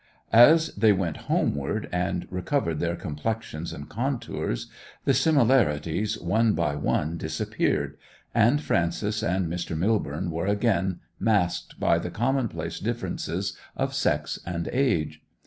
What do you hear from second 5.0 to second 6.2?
the similarities